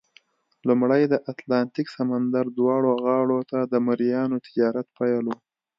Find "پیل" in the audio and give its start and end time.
4.99-5.25